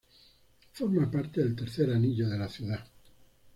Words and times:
Forma 0.71 1.11
parte 1.11 1.43
del 1.43 1.53
Tercer 1.55 1.91
Anillo 1.91 2.27
de 2.27 2.37
la 2.39 2.49
ciudad. 2.49 2.83